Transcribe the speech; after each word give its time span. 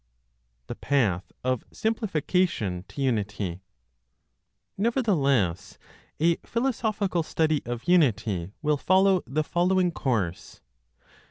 THE 0.65 0.73
PATH 0.73 1.31
OF 1.43 1.63
SIMPLIFICATION 1.71 2.85
TO 2.87 3.03
UNITY. 3.03 3.61
Nevertheless 4.75 5.77
a 6.19 6.37
philosophical 6.37 7.21
study 7.21 7.61
of 7.67 7.87
unity 7.87 8.51
will 8.63 8.77
follow 8.77 9.21
the 9.27 9.43
following 9.43 9.91
course. 9.91 10.59